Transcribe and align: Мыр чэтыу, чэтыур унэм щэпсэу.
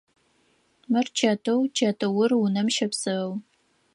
Мыр 0.91 1.07
чэтыу, 1.17 1.59
чэтыур 1.77 2.31
унэм 2.43 2.67
щэпсэу. 2.75 3.29